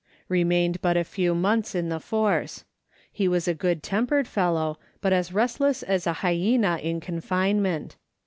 Remained 0.29 0.81
but 0.81 0.97
a 0.97 1.03
few 1.03 1.35
months 1.35 1.75
in 1.75 1.89
the 1.89 1.99
force. 1.99 2.63
He 3.11 3.27
was 3.27 3.47
a 3.47 3.53
good 3.53 3.83
tempered 3.83 4.27
fellow, 4.27 4.79
but 4.99 5.13
as 5.13 5.31
restless 5.31 5.83
as 5.83 6.07
a 6.07 6.13
hyena 6.25 6.79
in 6.81 6.99
confinement. 6.99 7.97